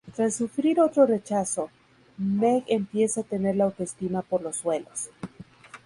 [0.15, 1.69] Tras sufrir otro rechazo,
[2.17, 5.11] Meg empieza a tener la autoestima por los suelos.